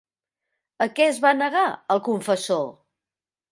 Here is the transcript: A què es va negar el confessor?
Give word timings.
A 0.85 0.87
què 0.99 1.05
es 1.09 1.19
va 1.27 1.35
negar 1.43 1.67
el 1.97 2.03
confessor? 2.11 2.67